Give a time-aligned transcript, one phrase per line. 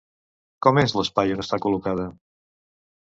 [0.65, 2.11] Com és l'espai on està col·locada?